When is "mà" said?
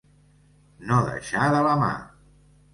1.85-1.93